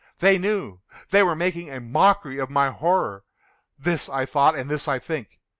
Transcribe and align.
—they 0.17 0.35
knew!—they 0.35 1.21
were 1.21 1.35
making 1.35 1.69
a 1.69 1.79
mockery 1.79 2.39
of 2.39 2.49
my 2.49 2.71
horror!—this 2.71 4.09
I 4.09 4.25
thought, 4.25 4.55
and 4.55 4.67
this 4.67 4.87
I 4.87 4.97
think. 4.97 5.37